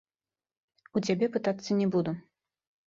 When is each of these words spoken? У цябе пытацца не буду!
У 0.95 1.03
цябе 1.11 1.31
пытацца 1.37 1.69
не 1.85 1.91
буду! 1.99 2.11